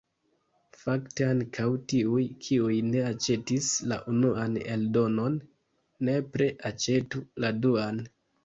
Fakte 0.83 1.25
ankaŭ 1.33 1.65
tiuj, 1.93 2.23
kiuj 2.47 2.79
ne 2.87 3.03
aĉetis 3.11 3.69
la 3.93 4.01
unuan 4.15 4.57
eldonon, 4.77 5.39
nepre 6.11 6.53
aĉetu 6.73 7.27
la 7.45 7.57
duan. 7.67 8.07